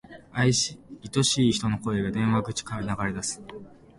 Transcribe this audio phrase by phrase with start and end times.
[0.33, 0.79] 愛し
[1.47, 3.39] い人の声が、電話口から流れ出す。